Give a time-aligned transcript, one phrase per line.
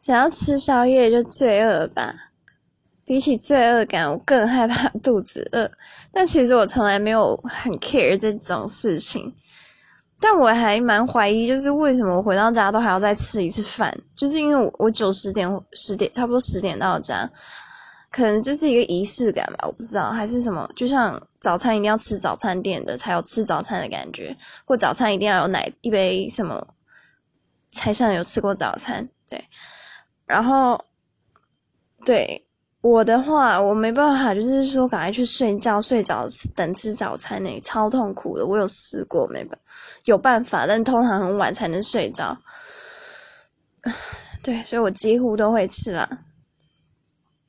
[0.00, 2.14] 想要吃宵夜就罪恶吧。
[3.04, 5.70] 比起罪恶感，我更害怕肚子饿。
[6.12, 9.34] 但其实我从来没有很 care 这种事情。
[10.20, 13.96] 但我还蛮怀疑，就是为什么我回到家都还要再吃一次饭？
[14.14, 17.28] 就是因为我九十点十点差不多十点到家，
[18.12, 20.70] 可能就是一个仪式感吧，我不知道还是什么。
[20.76, 24.36] 就像早餐一定要吃早餐店的才有吃早餐的感觉，
[24.66, 26.66] 或早餐一定要有奶一杯什么，
[27.72, 29.08] 才像有吃过早餐。
[29.30, 29.42] 对，
[30.30, 30.82] 然后
[32.06, 32.42] 对。
[32.82, 38.46] 我的话，我没办法，就是说赶快去睡觉，睡着等吃早餐呢，超痛苦的。
[38.46, 39.58] 我有试过，没办
[40.06, 42.38] 有办法，但通常很晚才能睡着。
[44.42, 46.08] 对，所以我几乎都会吃啦。